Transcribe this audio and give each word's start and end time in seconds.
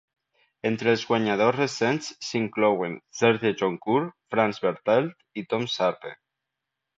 Entre 0.67 0.89
els 0.93 1.01
guanyadors 1.09 1.57
recents 1.59 2.07
s'inclouen 2.27 2.95
Serge 3.19 3.51
Joncour, 3.61 4.01
Franz 4.35 4.61
Bartelt 4.65 5.43
i 5.43 5.45
Tom 5.53 5.69
Sharpe. 5.77 6.17